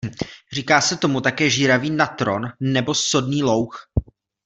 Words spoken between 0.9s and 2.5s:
mu také žíravý natron